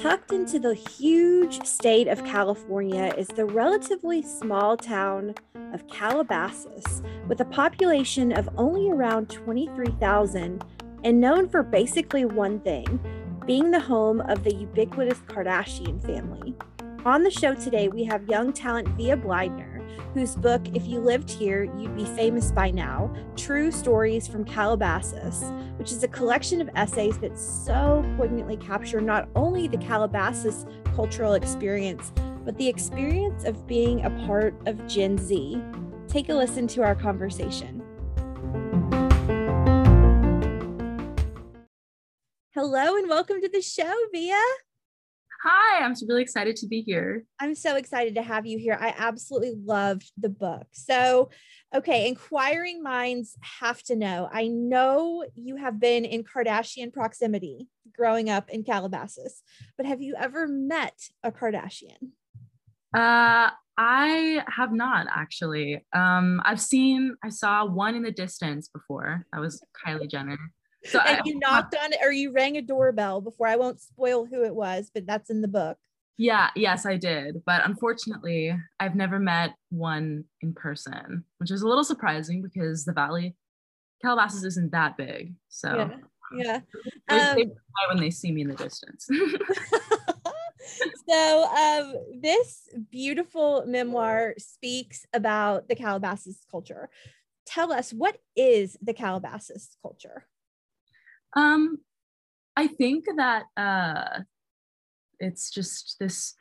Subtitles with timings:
[0.00, 5.34] Tucked into the huge state of California is the relatively small town
[5.72, 10.64] of Calabasas, with a population of only around 23,000
[11.02, 13.00] and known for basically one thing
[13.44, 16.54] being the home of the ubiquitous Kardashian family.
[17.04, 19.71] On the show today, we have young talent Via Bleidner
[20.14, 25.44] whose book, If You Lived Here, You'd Be Famous by Now True Stories from Calabasas,
[25.76, 31.34] which is a collection of essays that so poignantly capture not only the Calabasas cultural
[31.34, 32.12] experience,
[32.44, 35.62] but the experience of being a part of Gen Z.
[36.08, 37.82] Take a listen to our conversation.
[42.54, 44.36] Hello and welcome to the show, Via.
[45.44, 47.24] Hi, I'm really excited to be here.
[47.40, 48.78] I'm so excited to have you here.
[48.80, 50.68] I absolutely loved the book.
[50.70, 51.30] So,
[51.74, 54.28] okay, inquiring minds have to know.
[54.32, 59.42] I know you have been in Kardashian proximity growing up in Calabasas,
[59.76, 62.12] but have you ever met a Kardashian?
[62.94, 65.84] Uh, I have not actually.
[65.92, 69.26] Um, I've seen, I saw one in the distance before.
[69.32, 70.38] That was Kylie Jenner.
[70.84, 73.46] So and I, you knocked on it or you rang a doorbell before.
[73.46, 75.78] I won't spoil who it was, but that's in the book.
[76.18, 77.42] Yeah, yes, I did.
[77.46, 82.92] But unfortunately, I've never met one in person, which is a little surprising because the
[82.92, 83.34] Valley,
[84.02, 85.34] Calabasas isn't that big.
[85.48, 85.96] So yeah.
[86.34, 86.60] Yeah.
[87.08, 87.50] They, um, they
[87.88, 89.06] when they see me in the distance.
[91.08, 96.88] so um, this beautiful memoir speaks about the Calabasas culture.
[97.46, 100.26] Tell us what is the Calabasas culture?
[101.34, 101.78] Um,
[102.56, 104.20] I think that uh,
[105.18, 106.34] it's just this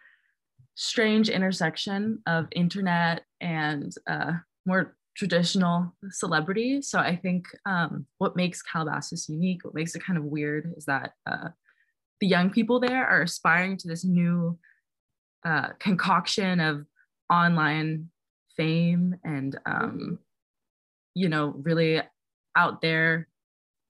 [0.76, 4.34] strange intersection of internet and uh,
[4.66, 6.82] more traditional celebrity.
[6.82, 10.86] So I think um, what makes Calabasas unique, what makes it kind of weird, is
[10.86, 11.50] that uh,
[12.20, 14.58] the young people there are aspiring to this new
[15.46, 16.86] uh, concoction of
[17.32, 18.10] online
[18.56, 20.20] fame and um,
[21.14, 22.02] you know really
[22.56, 23.28] out there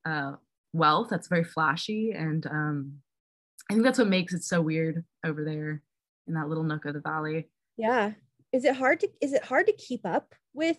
[0.06, 0.34] uh,
[0.74, 2.94] wealth that's very flashy and um,
[3.70, 5.82] i think that's what makes it so weird over there
[6.28, 7.50] in that little nook of the valley.
[7.78, 8.14] Yeah.
[8.52, 10.78] Is it hard to is it hard to keep up with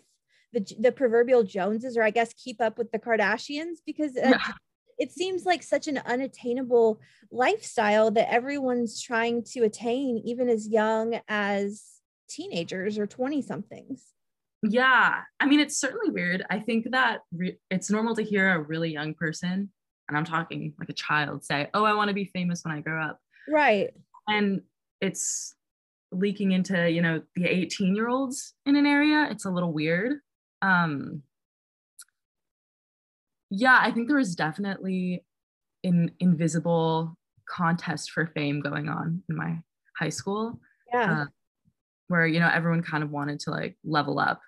[0.52, 3.76] the the proverbial joneses or i guess keep up with the kardashians?
[3.84, 4.52] Because uh, yeah.
[4.98, 11.18] it seems like such an unattainable lifestyle that everyone's trying to attain even as young
[11.28, 11.82] as
[12.28, 14.06] teenagers or 20 somethings
[14.64, 15.22] yeah.
[15.40, 16.44] I mean it's certainly weird.
[16.48, 19.70] I think that re- it's normal to hear a really young person
[20.08, 22.80] and I'm talking like a child say, "Oh, I want to be famous when I
[22.80, 23.18] grow up."
[23.48, 23.90] Right.
[24.28, 24.62] And
[25.00, 25.54] it's
[26.12, 29.28] leaking into, you know, the 18-year-olds in an area.
[29.30, 30.18] It's a little weird.
[30.60, 31.22] Um
[33.50, 35.24] yeah, I think there was definitely
[35.84, 39.58] an invisible contest for fame going on in my
[39.96, 40.58] high school.
[40.92, 41.22] Yeah.
[41.22, 41.26] Uh,
[42.08, 44.40] where, you know, everyone kind of wanted to like level up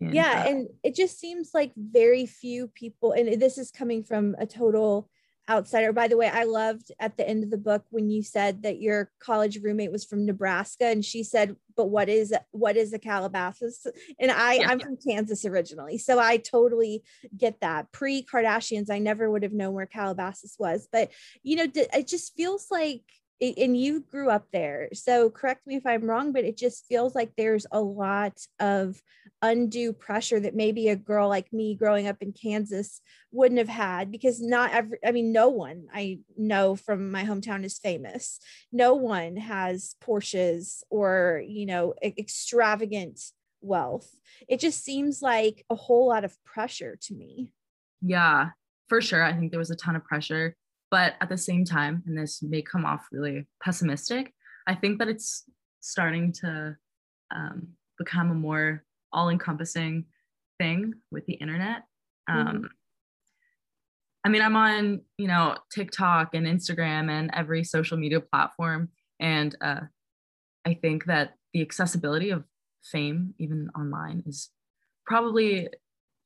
[0.00, 4.04] and, yeah, uh, and it just seems like very few people, and this is coming
[4.04, 5.08] from a total
[5.48, 5.92] outsider.
[5.92, 8.80] By the way, I loved at the end of the book when you said that
[8.80, 12.98] your college roommate was from Nebraska, and she said, "But what is what is a
[12.98, 13.86] Calabasas?"
[14.18, 14.68] And I, yeah.
[14.68, 17.02] I'm from Kansas originally, so I totally
[17.36, 17.92] get that.
[17.92, 21.10] Pre Kardashians, I never would have known where Calabasas was, but
[21.42, 23.02] you know, it just feels like
[23.40, 27.14] and you grew up there so correct me if i'm wrong but it just feels
[27.14, 29.00] like there's a lot of
[29.42, 33.00] undue pressure that maybe a girl like me growing up in kansas
[33.32, 37.64] wouldn't have had because not every i mean no one i know from my hometown
[37.64, 38.38] is famous.
[38.72, 43.20] No one has porsches or you know extravagant
[43.60, 44.08] wealth.
[44.48, 47.50] It just seems like a whole lot of pressure to me.
[48.02, 48.50] Yeah
[48.88, 50.54] for sure i think there was a ton of pressure
[50.90, 54.32] but at the same time, and this may come off really pessimistic,
[54.66, 55.44] I think that it's
[55.80, 56.76] starting to
[57.34, 60.04] um, become a more all encompassing
[60.58, 61.82] thing with the internet.
[62.28, 62.64] Um, mm-hmm.
[64.24, 68.88] I mean, I'm on, you know, TikTok and Instagram and every social media platform.
[69.20, 69.82] And uh,
[70.66, 72.42] I think that the accessibility of
[72.82, 74.50] fame, even online, is
[75.06, 75.68] probably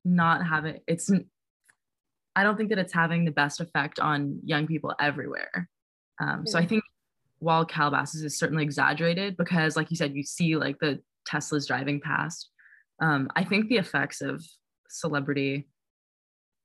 [0.05, 1.11] not having, it's
[2.37, 5.69] I don't think that it's having the best effect on young people everywhere.
[6.21, 6.83] Um, so I think
[7.39, 12.01] while Calabasas is certainly exaggerated because, like you said, you see like the Teslas driving
[12.01, 12.51] past.
[13.01, 14.45] Um, I think the effects of
[14.89, 15.69] celebrity,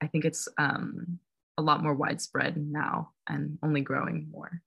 [0.02, 1.20] I think it's um,
[1.58, 4.62] a lot more widespread now and only growing more.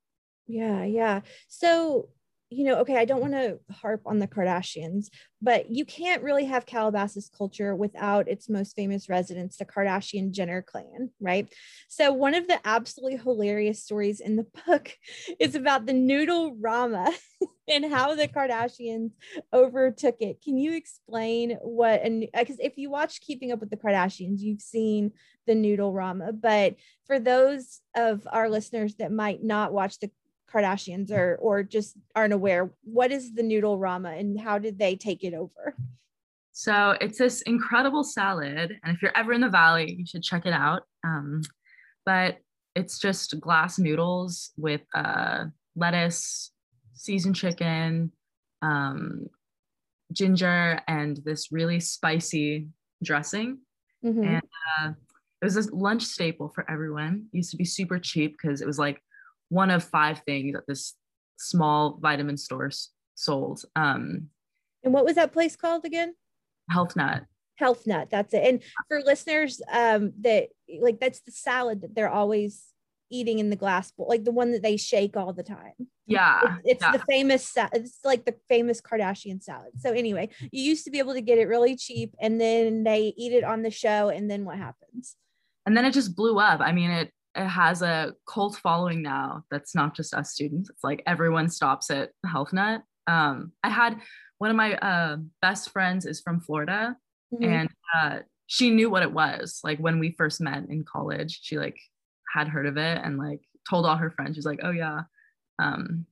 [0.47, 1.21] Yeah, yeah.
[1.49, 2.09] So
[2.51, 5.09] you know, okay, I don't want to harp on the Kardashians,
[5.43, 10.63] but you can't really have Calabasas culture without its most famous residents, the Kardashian Jenner
[10.63, 11.53] clan, right?
[11.89, 14.93] So, one of the absolutely hilarious stories in the book
[15.39, 17.13] is about the noodle rama
[17.69, 19.11] and how the Kardashians
[19.53, 20.43] overtook it.
[20.43, 24.41] Can you explain what, and uh, because if you watch Keeping Up with the Kardashians,
[24.41, 25.13] you've seen
[25.47, 30.11] the noodle rama, but for those of our listeners that might not watch the
[30.53, 34.97] Kardashians or or just aren't aware, what is the noodle rama and how did they
[34.97, 35.75] take it over?
[36.53, 40.45] So it's this incredible salad, and if you're ever in the valley, you should check
[40.45, 40.83] it out.
[41.05, 41.43] Um,
[42.05, 42.39] but
[42.75, 45.45] it's just glass noodles with uh,
[45.77, 46.51] lettuce,
[46.95, 48.11] seasoned chicken,
[48.63, 49.27] um,
[50.13, 52.67] ginger, and this really spicy
[53.05, 53.59] dressing.
[54.05, 54.25] Mm-hmm.
[54.25, 54.43] And
[54.81, 54.93] uh,
[55.41, 57.27] it was a lunch staple for everyone.
[57.33, 59.01] It used to be super cheap because it was like
[59.49, 60.95] one of five things that this
[61.39, 62.71] small vitamin store
[63.15, 63.63] sold.
[63.77, 64.29] Um,
[64.85, 66.15] and what was that place called again?
[66.71, 67.25] Health Nut.
[67.57, 68.09] Health Nut.
[68.11, 68.45] That's it.
[68.45, 70.49] And for listeners, um, that
[70.81, 72.65] like that's the salad that they're always
[73.11, 75.73] eating in the glass bowl, like the one that they shake all the time.
[76.07, 76.41] Yeah.
[76.65, 76.93] It's, it's yeah.
[76.93, 79.73] the famous, it's like the famous Kardashian salad.
[79.79, 83.15] So, anyway, you used to be able to get it really cheap and then they
[83.17, 84.09] eat it on the show.
[84.11, 85.17] And then what happens?
[85.67, 86.61] And then it just blew up.
[86.61, 87.13] I mean, it it
[87.47, 90.71] has a cult following now that's not just us students.
[90.71, 92.83] It's like everyone stops at health nut.
[93.07, 93.99] Um, i had
[94.37, 96.95] one of my uh, best friends is from florida
[97.33, 97.45] mm-hmm.
[97.45, 99.61] and uh, she knew what it was.
[99.65, 101.79] Like when we first met in college she like
[102.35, 104.37] had heard of it and like told all her friends.
[104.37, 105.03] She's like oh yeah
[105.59, 106.07] um,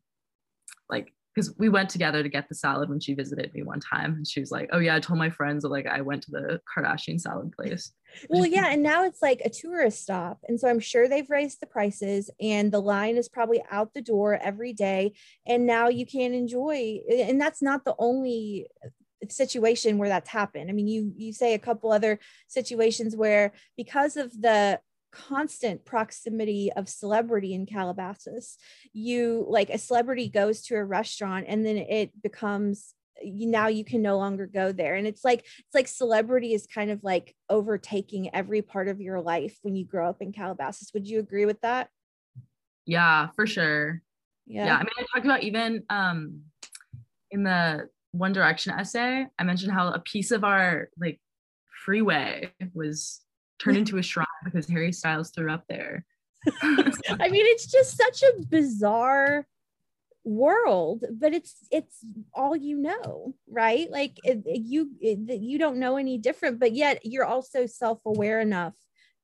[0.89, 4.15] like because we went together to get the salad when she visited me one time
[4.15, 6.31] and she was like oh yeah i told my friends that like i went to
[6.31, 7.93] the kardashian salad place
[8.29, 11.61] well yeah and now it's like a tourist stop and so i'm sure they've raised
[11.61, 15.13] the prices and the line is probably out the door every day
[15.47, 18.89] and now you can enjoy and that's not the only uh,
[19.29, 22.19] situation where that's happened i mean you you say a couple other
[22.49, 24.79] situations where because of the
[25.17, 28.59] constant proximity of celebrity in Calabasas.
[28.93, 34.03] You like a celebrity goes to a restaurant and then it becomes now you can
[34.03, 38.35] no longer go there and it's like it's like celebrity is kind of like overtaking
[38.35, 40.91] every part of your life when you grow up in Calabasas.
[40.93, 41.89] Would you agree with that?
[42.85, 44.03] Yeah, for sure.
[44.47, 44.67] Yeah.
[44.67, 44.77] yeah.
[44.77, 46.43] I mean, I talked about even um
[47.31, 51.21] in the One Direction essay, I mentioned how a piece of our like
[51.85, 53.21] freeway was
[53.59, 56.05] turned into a shrine because Harry Styles threw up there.
[56.63, 59.47] I mean, it's just such a bizarre
[60.27, 65.79] world but it's it's all you know right like it, you eh, it, you don't
[65.79, 68.75] know any different but yet you're also self-aware enough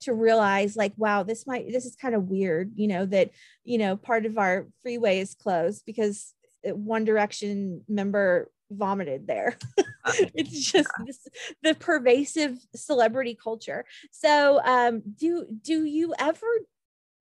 [0.00, 3.30] to realize like wow this might this is kind of weird you know that
[3.64, 6.34] you know part of our freeway is closed because
[6.64, 9.56] one direction member vomited there.
[9.78, 11.28] Oh, it's just this,
[11.62, 13.84] the pervasive celebrity culture.
[14.10, 16.46] So, um, do do you ever,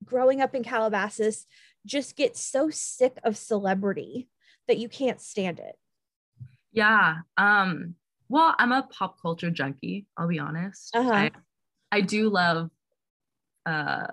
[0.03, 1.45] growing up in Calabasas,
[1.85, 4.29] just get so sick of celebrity
[4.67, 5.75] that you can't stand it?
[6.71, 7.17] Yeah.
[7.37, 7.95] Um,
[8.29, 10.07] well, I'm a pop culture junkie.
[10.17, 10.95] I'll be honest.
[10.95, 11.11] Uh-huh.
[11.11, 11.31] I,
[11.91, 12.69] I do love
[13.65, 14.07] uh,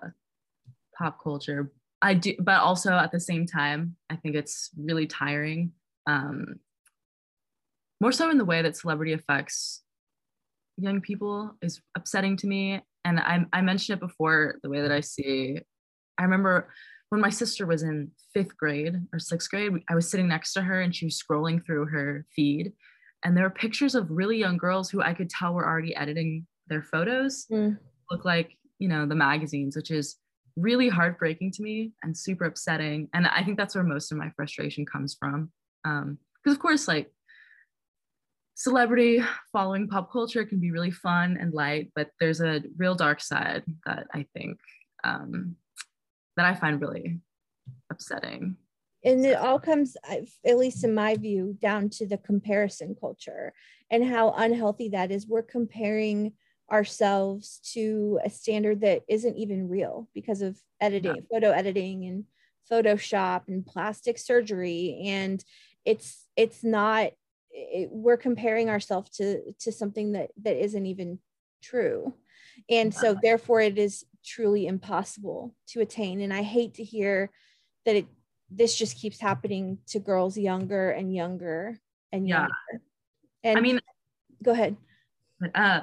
[0.96, 1.72] pop culture.
[2.02, 5.72] I do, but also at the same time, I think it's really tiring.
[6.06, 6.60] Um,
[8.00, 9.82] more so in the way that celebrity affects
[10.76, 12.80] young people is upsetting to me.
[13.04, 15.58] And I, I mentioned it before the way that I see.
[16.18, 16.70] I remember
[17.10, 20.62] when my sister was in fifth grade or sixth grade, I was sitting next to
[20.62, 22.72] her and she was scrolling through her feed.
[23.24, 26.46] And there were pictures of really young girls who I could tell were already editing
[26.68, 27.76] their photos, mm.
[28.10, 30.16] look like, you know, the magazines, which is
[30.56, 33.08] really heartbreaking to me and super upsetting.
[33.14, 35.50] And I think that's where most of my frustration comes from.
[35.82, 36.18] Because, um,
[36.52, 37.10] of course, like
[38.54, 39.22] celebrity
[39.52, 43.62] following pop culture can be really fun and light, but there's a real dark side
[43.86, 44.58] that I think
[45.04, 45.56] um,
[46.38, 47.18] that I find really
[47.90, 48.56] upsetting.
[49.04, 53.52] And it all comes, at least in my view, down to the comparison culture
[53.90, 55.26] and how unhealthy that is.
[55.26, 56.32] We're comparing
[56.70, 61.22] ourselves to a standard that isn't even real because of editing, yeah.
[61.30, 62.24] photo editing, and
[62.70, 65.00] Photoshop and plastic surgery.
[65.06, 65.42] And
[65.84, 67.12] it's it's not
[67.50, 71.18] it, we're comparing ourselves to to something that that isn't even
[71.62, 72.14] true
[72.70, 76.20] and so therefore it is truly impossible to attain.
[76.20, 77.30] And i hate to hear
[77.84, 78.06] that it
[78.50, 81.78] this just keeps happening to girls younger and younger
[82.12, 82.48] and younger.
[82.72, 82.78] Yeah.
[83.44, 83.80] and i mean
[84.42, 84.76] go ahead.
[85.40, 85.82] But uh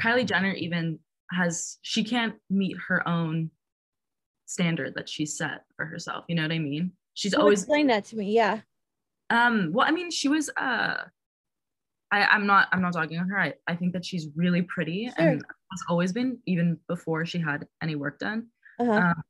[0.00, 0.98] kylie jenner even
[1.30, 3.50] has she can't meet her own
[4.46, 6.24] standard that she set for herself.
[6.28, 6.92] You know what i mean?
[7.14, 8.32] She's always explain that to me.
[8.32, 8.60] Yeah.
[9.30, 10.96] Um, well, I mean, she was uh
[12.12, 13.38] I, I'm not I'm not dogging on her.
[13.38, 15.28] I, I think that she's really pretty sure.
[15.28, 18.48] and has always been, even before she had any work done.
[18.78, 18.92] Uh-huh.
[18.92, 19.22] Um,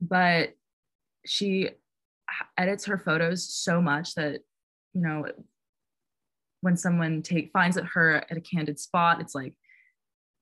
[0.00, 0.50] but
[1.24, 1.70] she
[2.56, 4.40] edits her photos so much that,
[4.94, 5.26] you know,
[6.60, 9.54] when someone take finds at her at a candid spot, it's like,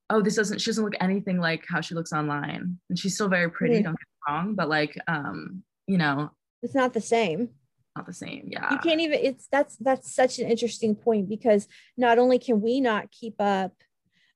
[0.08, 2.78] oh, this doesn't she doesn't look anything like how she looks online.
[2.88, 3.84] And she's still very pretty, mm-hmm.
[3.84, 6.30] don't get me wrong, but like um, you know,
[6.62, 7.50] it's not the same
[7.96, 11.66] not the same yeah you can't even it's that's that's such an interesting point because
[11.96, 13.72] not only can we not keep up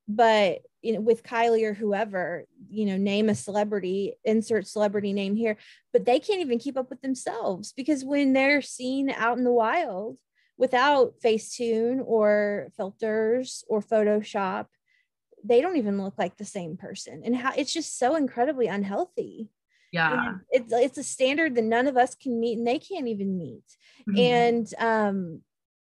[0.09, 5.35] but you know with kylie or whoever you know name a celebrity insert celebrity name
[5.35, 5.57] here
[5.93, 9.53] but they can't even keep up with themselves because when they're seen out in the
[9.53, 10.19] wild
[10.57, 14.67] without facetune or filters or photoshop
[15.45, 17.23] they don't even look like the same person.
[17.25, 19.51] And how it's just so incredibly unhealthy.
[19.93, 20.29] Yeah.
[20.29, 23.37] And it's it's a standard that none of us can meet and they can't even
[23.37, 23.63] meet.
[24.09, 24.19] Mm-hmm.
[24.19, 25.41] and um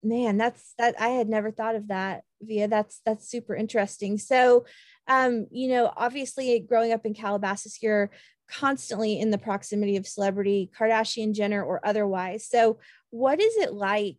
[0.03, 4.65] man that's that i had never thought of that via that's that's super interesting so
[5.07, 8.09] um you know obviously growing up in calabasas you're
[8.49, 12.79] constantly in the proximity of celebrity kardashian jenner or otherwise so
[13.11, 14.17] what is it like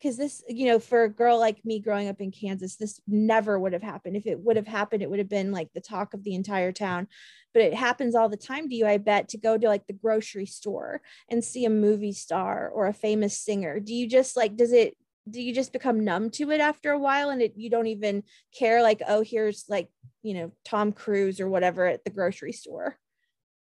[0.00, 3.58] because this, you know, for a girl like me growing up in Kansas, this never
[3.58, 4.16] would have happened.
[4.16, 6.72] If it would have happened, it would have been like the talk of the entire
[6.72, 7.06] town.
[7.52, 9.92] But it happens all the time to you, I bet, to go to like the
[9.92, 13.78] grocery store and see a movie star or a famous singer.
[13.78, 14.96] Do you just like, does it,
[15.30, 18.22] do you just become numb to it after a while and it, you don't even
[18.56, 19.88] care like, oh, here's like,
[20.22, 22.98] you know, Tom Cruise or whatever at the grocery store?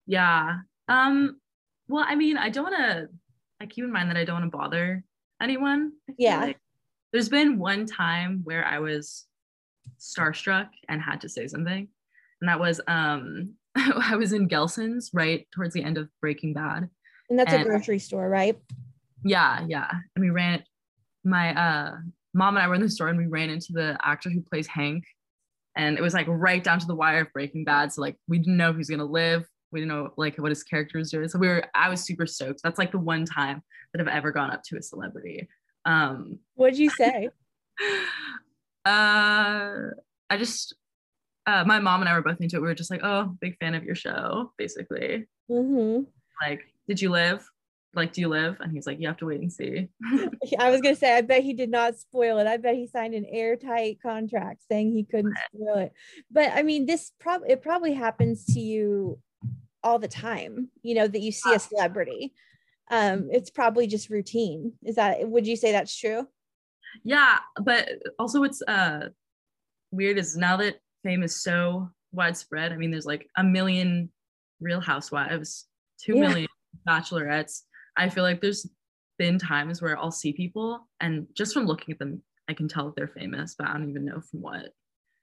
[0.05, 0.59] Yeah.
[0.87, 1.39] Um,
[1.87, 3.09] well, I mean, I don't want to,
[3.61, 5.03] I keep in mind that I don't want to bother
[5.41, 5.93] anyone.
[6.17, 6.41] Yeah.
[6.41, 6.59] Like.
[7.11, 9.25] There's been one time where I was
[9.99, 11.87] starstruck and had to say something.
[12.41, 16.89] And that was um I was in Gelson's right towards the end of Breaking Bad.
[17.29, 18.57] And that's and, a grocery store, right?
[19.23, 19.89] Yeah, yeah.
[20.15, 20.63] And we ran
[21.25, 21.97] my uh
[22.33, 24.67] mom and I were in the store and we ran into the actor who plays
[24.67, 25.03] Hank.
[25.77, 27.91] And it was like right down to the wire of Breaking Bad.
[27.91, 29.45] So like we didn't know who's gonna live.
[29.71, 31.27] We didn't know like what his character was doing.
[31.27, 32.61] So we were I was super stoked.
[32.63, 33.61] That's like the one time
[33.93, 35.47] that I've ever gone up to a celebrity.
[35.85, 37.29] Um, what'd you say?
[38.85, 39.89] uh,
[40.29, 40.75] I just,
[41.45, 42.61] uh, my mom and I were both into it.
[42.61, 45.27] We were just like, oh, big fan of your show, basically.
[45.49, 46.03] Mm-hmm.
[46.41, 47.47] Like, did you live?
[47.95, 48.57] Like, do you live?
[48.59, 49.87] And he's like, you have to wait and see.
[50.59, 52.47] I was gonna say, I bet he did not spoil it.
[52.47, 55.93] I bet he signed an airtight contract saying he couldn't spoil it.
[56.31, 59.19] But I mean, this probably it probably happens to you
[59.83, 60.69] all the time.
[60.83, 62.33] You know that you see a celebrity
[62.91, 66.27] um it's probably just routine is that would you say that's true
[67.03, 69.09] yeah but also what's uh
[69.91, 74.09] weird is now that fame is so widespread i mean there's like a million
[74.59, 75.65] real housewives
[75.99, 76.27] two yeah.
[76.27, 76.47] million
[76.87, 77.61] bachelorettes
[77.97, 78.67] i feel like there's
[79.17, 82.85] been times where i'll see people and just from looking at them i can tell
[82.85, 84.69] that they're famous but i don't even know from what.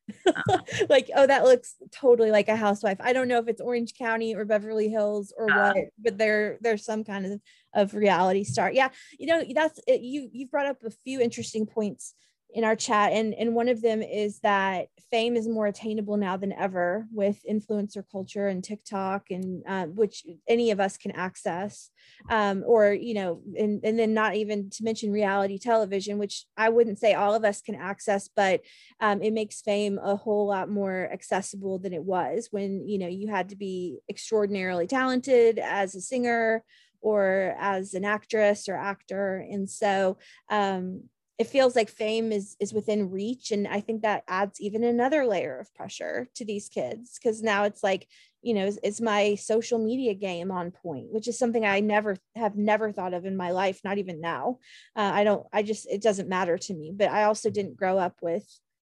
[0.89, 2.99] Like oh that looks totally like a housewife.
[3.01, 6.85] I don't know if it's orange county or beverly hills or what but there there's
[6.85, 7.41] some kind of
[7.73, 8.71] of reality star.
[8.73, 8.89] Yeah
[9.19, 12.15] you know that's it, you you've brought up a few interesting points
[12.55, 16.37] in our chat and and one of them is that fame is more attainable now
[16.37, 21.91] than ever with influencer culture and tiktok and uh, which any of us can access
[22.31, 26.69] um, or you know and, and then not even to mention reality television which i
[26.69, 28.61] wouldn't say all of us can access but
[29.01, 33.09] um, it makes fame a whole lot more accessible than it was when you know
[33.09, 36.65] you had to be extraordinarily talented as a singer
[37.03, 39.45] or as an actress or actor.
[39.51, 40.19] And so
[40.49, 41.03] um,
[41.39, 45.27] it feels like fame is is within reach and i think that adds even another
[45.27, 48.07] layer of pressure to these kids because now it's like
[48.43, 52.17] you know is, is, my social media game on point which is something i never
[52.37, 54.59] have never thought of in my life not even now
[54.97, 57.99] uh, i don't i just it doesn't matter to me but i also didn't grow
[57.99, 58.47] up with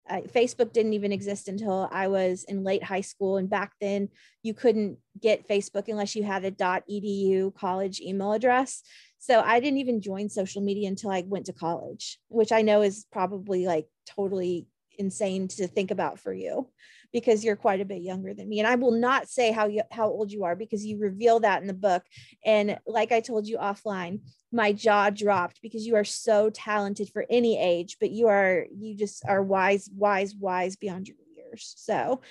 [0.07, 3.37] uh, Facebook didn't even exist until I was in late high school.
[3.37, 4.09] And back then,
[4.43, 8.83] you couldn't get Facebook unless you had a .edu college email address.
[9.25, 12.83] So I didn't even join social media until I went to college, which I know
[12.83, 14.67] is probably like totally
[14.99, 16.69] insane to think about for you
[17.11, 18.59] because you're quite a bit younger than me.
[18.59, 21.59] And i will not say how you how old you are because you reveal that
[21.61, 22.03] in the book.
[22.45, 24.19] And like i told you offline
[24.51, 28.95] my jaw dropped because you are so talented for any age but you are you
[28.95, 31.73] just are wise wise wise beyond your years.
[31.77, 32.21] So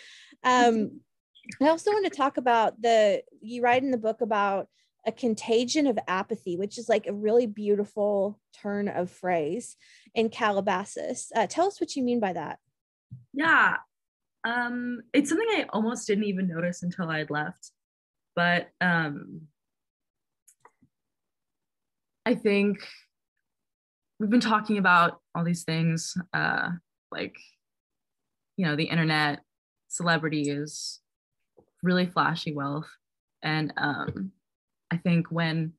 [0.45, 1.01] um
[1.61, 4.69] i also want to talk about the you write in the book about
[5.07, 9.77] a contagion of apathy, which is like a really beautiful turn of phrase
[10.15, 11.31] in Calabasas.
[11.35, 12.59] Uh, tell us what you mean by that.
[13.33, 13.77] Yeah,
[14.45, 17.71] um, it's something I almost didn't even notice until I had left,
[18.35, 19.43] but um,
[22.27, 22.79] I think
[24.19, 26.71] we've been talking about all these things uh,
[27.11, 27.37] like
[28.57, 29.41] you know the internet
[29.89, 31.01] celebrities
[31.83, 32.89] really flashy wealth
[33.43, 34.33] and um,
[34.91, 35.73] i think when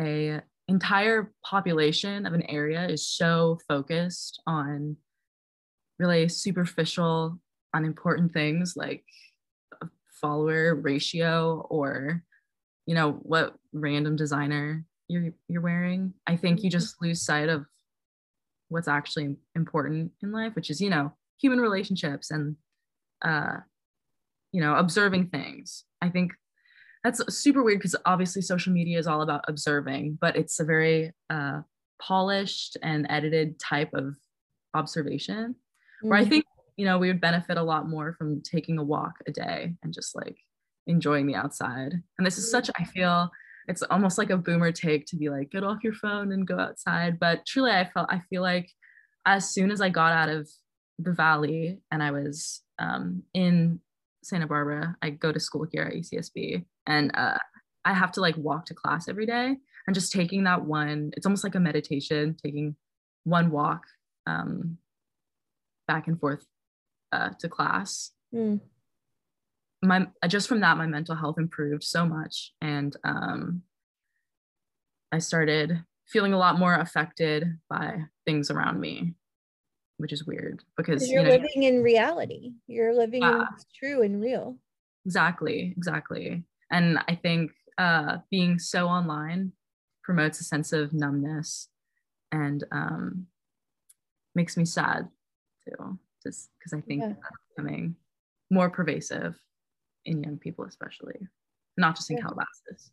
[0.00, 4.96] a entire population of an area is so focused on
[5.98, 7.38] really superficial
[7.74, 9.04] unimportant things like
[10.20, 12.22] follower ratio or
[12.86, 17.64] you know what random designer you're you're wearing i think you just lose sight of
[18.68, 22.56] what's actually important in life which is you know human relationships and
[23.22, 23.56] uh
[24.52, 25.84] you know observing things.
[26.00, 26.32] I think
[27.04, 31.12] that's super weird because obviously social media is all about observing but it's a very
[31.30, 31.60] uh
[32.00, 34.16] polished and edited type of
[34.74, 36.08] observation mm-hmm.
[36.08, 36.30] where i mm-hmm.
[36.30, 36.44] think
[36.76, 39.92] you know we would benefit a lot more from taking a walk a day and
[39.92, 40.36] just like
[40.86, 43.30] enjoying the outside and this is such i feel
[43.68, 46.58] it's almost like a boomer take to be like get off your phone and go
[46.58, 48.68] outside but truly i felt i feel like
[49.26, 50.48] as soon as i got out of
[50.98, 53.80] the valley and i was um, in
[54.22, 57.38] santa barbara i go to school here at ucsb and uh,
[57.84, 61.26] i have to like walk to class every day and just taking that one it's
[61.26, 62.76] almost like a meditation taking
[63.24, 63.82] one walk
[64.26, 64.78] um,
[65.86, 66.44] back and forth
[67.12, 68.12] uh, to class.
[68.34, 68.60] Mm
[69.82, 73.62] my just from that my mental health improved so much and um,
[75.10, 79.14] i started feeling a lot more affected by things around me
[80.02, 82.52] which is weird because you're you know, living in reality.
[82.66, 84.58] You're living in what's true and real.
[85.06, 86.44] Exactly exactly.
[86.70, 89.52] And i think uh, being so online
[90.02, 91.68] promotes a sense of numbness
[92.30, 93.26] and um,
[94.34, 95.08] makes me sad
[95.64, 97.08] too just because i think yeah.
[97.08, 97.94] that's becoming
[98.50, 99.36] more pervasive
[100.04, 101.18] in young people especially
[101.76, 102.90] not just in calabasas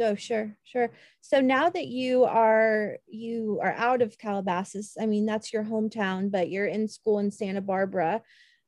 [0.00, 0.90] so sure sure.
[1.20, 6.30] So now that you are you are out of calabasas i mean that's your hometown
[6.30, 8.22] but you're in school in santa barbara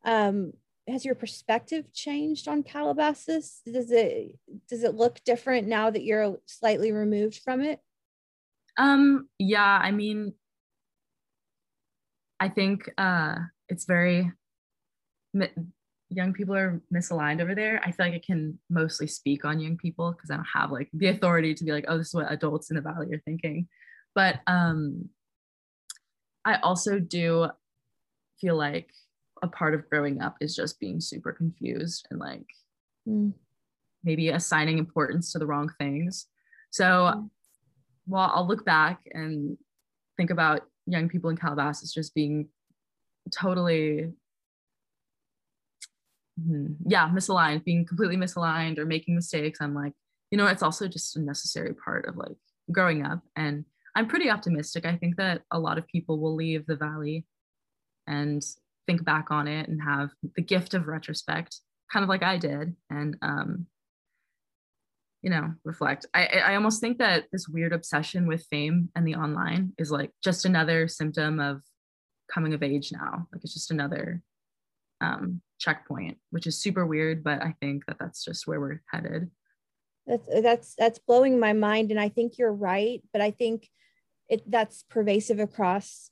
[0.05, 0.53] um,
[0.87, 3.63] has your perspective changed on calabasas?
[3.65, 4.39] Does it
[4.69, 7.81] does it look different now that you're slightly removed from it?
[8.77, 10.35] Um yeah i mean
[12.41, 13.37] i think uh
[13.69, 14.31] it's very
[16.15, 17.81] young people are misaligned over there.
[17.85, 20.89] I feel like I can mostly speak on young people because I don't have like
[20.93, 23.69] the authority to be like, oh, this is what adults in the valley are thinking.
[24.15, 25.09] But um,
[26.45, 27.49] I also do
[28.41, 28.91] feel like
[29.43, 32.47] a part of growing up is just being super confused and like
[33.09, 33.33] mm.
[34.05, 36.27] maybe assigning importance to the wrong things.
[36.71, 37.31] So mm.
[38.07, 39.59] while I'll look back and
[40.17, 42.49] think about young people in Calabasas just being
[43.33, 44.13] totally
[46.41, 46.73] mm-hmm.
[46.87, 49.93] yeah misaligned being completely misaligned or making mistakes i'm like
[50.31, 52.37] you know it's also just a necessary part of like
[52.73, 54.85] growing up and i'm pretty optimistic.
[54.85, 57.25] I think that a lot of people will leave the valley
[58.07, 58.43] and
[58.87, 61.61] think back on it and have the gift of retrospect
[61.93, 63.67] kind of like i did and um
[65.25, 66.05] you know reflect.
[66.13, 70.11] I i almost think that this weird obsession with fame and the online is like
[70.23, 71.63] just another symptom of
[72.33, 73.27] coming of age now.
[73.33, 74.21] Like it's just another
[75.01, 79.31] um checkpoint, which is super weird, but I think that that's just where we're headed.
[80.07, 83.03] That's that's that's blowing my mind, and I think you're right.
[83.13, 83.69] But I think
[84.29, 86.11] it that's pervasive across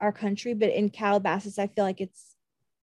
[0.00, 0.54] our country.
[0.54, 2.34] But in Calabasas, I feel like it's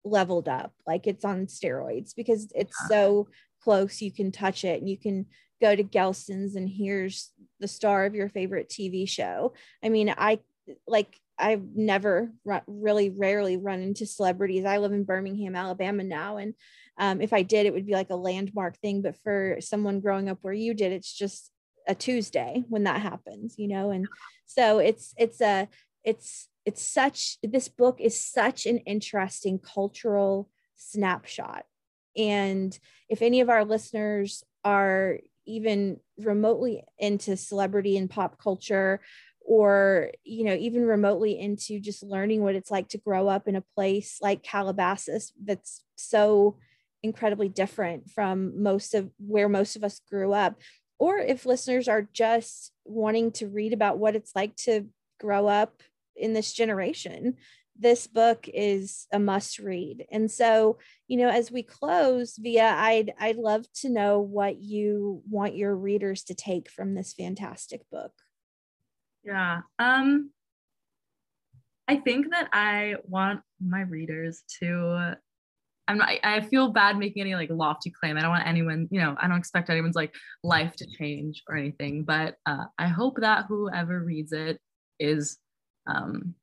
[0.05, 2.88] leveled up, like it's on steroids because it's yeah.
[2.88, 3.29] so
[3.64, 4.03] close.
[4.03, 5.27] You can touch it, and you can
[5.62, 9.55] go to Gelson's, and here's the star of your favorite TV show.
[9.83, 10.40] I mean, I
[10.87, 14.64] like I've never run, really rarely run into celebrities.
[14.64, 16.37] I live in Birmingham, Alabama now.
[16.37, 16.55] And
[16.99, 19.03] um, if I did, it would be like a landmark thing.
[19.03, 21.51] But for someone growing up where you did, it's just
[21.88, 23.90] a Tuesday when that happens, you know?
[23.90, 24.07] And
[24.47, 25.68] so it's, it's a,
[26.05, 31.64] it's, it's such, this book is such an interesting cultural snapshot.
[32.16, 39.01] And if any of our listeners are even remotely into celebrity and pop culture
[39.44, 43.57] or you know even remotely into just learning what it's like to grow up in
[43.57, 46.57] a place like calabasas that's so
[47.02, 50.61] incredibly different from most of where most of us grew up.
[50.98, 54.87] Or if listeners are just wanting to read about what it's like to
[55.20, 55.83] grow up
[56.16, 57.37] in this generation
[57.78, 60.05] this book is a must read.
[60.12, 60.78] And so
[61.09, 65.76] you know as we close via i'd i'd love to know what you want your
[65.76, 68.12] readers to take from this fantastic book
[69.25, 69.61] yeah.
[69.79, 70.31] Um
[71.89, 75.17] I think that I want my readers to
[75.89, 78.17] I'm not, I feel bad making any like lofty claim.
[78.17, 81.57] I don't want anyone, you know, I don't expect anyone's like life to change or
[81.57, 84.59] anything, but uh, I hope that whoever reads it
[85.01, 85.39] is
[85.87, 86.35] um,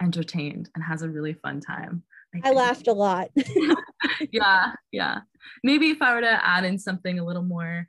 [0.00, 2.04] entertained and has a really fun time.
[2.34, 3.30] I, I laughed a lot.
[4.32, 5.20] yeah, yeah.
[5.62, 7.88] Maybe if I were to add in something a little more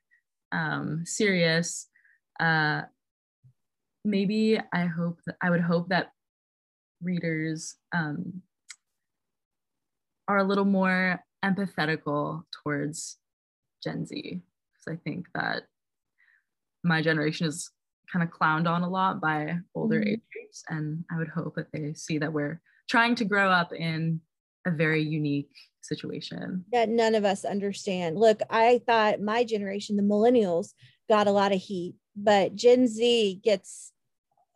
[0.51, 1.87] um, serious,
[2.39, 2.81] uh,
[4.05, 6.11] maybe I hope that I would hope that
[7.01, 8.41] readers um,
[10.27, 13.17] are a little more empathetical towards
[13.83, 14.15] Gen Z.
[14.15, 15.63] Because I think that
[16.83, 17.69] my generation is
[18.11, 20.09] kind of clowned on a lot by older mm-hmm.
[20.09, 20.63] age groups.
[20.69, 24.21] And I would hope that they see that we're trying to grow up in
[24.67, 28.17] a very unique situation that none of us understand.
[28.17, 30.73] Look, I thought my generation, the millennials,
[31.07, 33.91] got a lot of heat, but Gen Z gets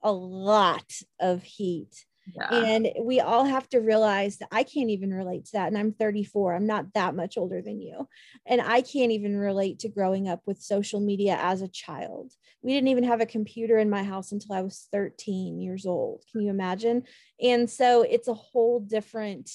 [0.02, 2.06] a lot of heat.
[2.36, 2.54] Yeah.
[2.54, 5.68] And we all have to realize that I can't even relate to that.
[5.68, 6.54] And I'm 34.
[6.54, 8.08] I'm not that much older than you.
[8.46, 12.32] And I can't even relate to growing up with social media as a child.
[12.62, 16.24] We didn't even have a computer in my house until I was 13 years old.
[16.32, 17.04] Can you imagine?
[17.42, 19.50] And so it's a whole different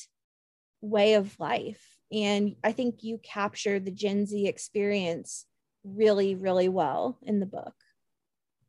[0.80, 1.96] way of life.
[2.12, 5.46] And I think you capture the Gen Z experience
[5.84, 7.74] really, really well in the book.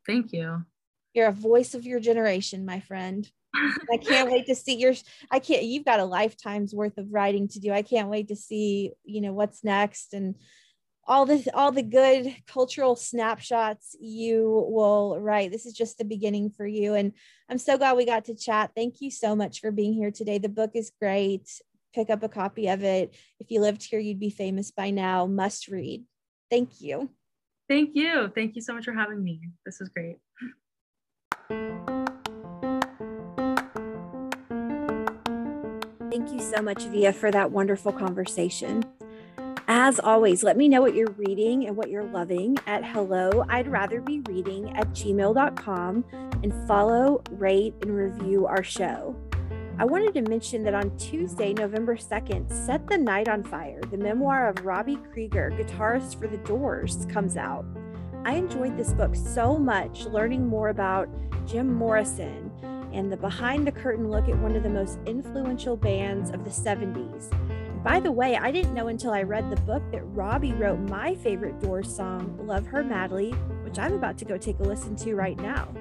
[0.06, 0.64] Thank you.
[1.16, 3.26] You're a voice of your generation, my friend.
[3.90, 4.92] I can't wait to see your
[5.30, 7.72] I can't you've got a lifetime's worth of writing to do.
[7.72, 10.34] I can't wait to see, you know, what's next and
[11.08, 15.52] all the all the good cultural snapshots you will write.
[15.52, 17.12] This is just the beginning for you and
[17.48, 18.72] I'm so glad we got to chat.
[18.76, 20.36] Thank you so much for being here today.
[20.36, 21.48] The book is great.
[21.94, 23.16] Pick up a copy of it.
[23.40, 25.24] If you lived here, you'd be famous by now.
[25.24, 26.04] Must read.
[26.50, 27.08] Thank you.
[27.70, 28.30] Thank you.
[28.34, 29.40] Thank you so much for having me.
[29.64, 30.18] This is great.
[36.10, 38.82] Thank you so much, Via, for that wonderful conversation.
[39.68, 43.68] As always, let me know what you're reading and what you're loving at hello, I'd
[43.68, 46.04] rather be reading at gmail.com
[46.42, 49.16] and follow, rate, and review our show.
[49.78, 53.98] I wanted to mention that on Tuesday, November 2nd, Set the Night on Fire, the
[53.98, 57.66] memoir of Robbie Krieger, guitarist for The Doors, comes out.
[58.26, 61.08] I enjoyed this book so much, learning more about
[61.46, 62.50] Jim Morrison
[62.92, 66.50] and the behind the curtain look at one of the most influential bands of the
[66.50, 67.30] 70s.
[67.84, 71.14] by the way, I didn't know until I read the book that Robbie wrote my
[71.14, 73.30] favorite Doors song, Love Her Madly,
[73.62, 75.72] which I'm about to go take a listen to right now.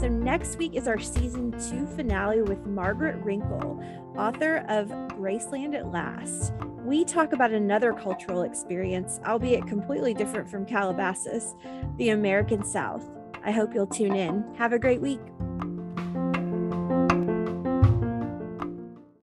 [0.00, 5.92] So, next week is our season two finale with Margaret Renkl, author of Graceland at
[5.92, 6.52] Last.
[6.88, 11.54] We talk about another cultural experience, albeit completely different from Calabasas,
[11.98, 13.04] the American South.
[13.44, 14.42] I hope you'll tune in.
[14.56, 15.20] Have a great week.